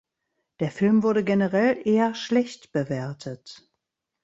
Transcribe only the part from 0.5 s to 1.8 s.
Der Film wurde generell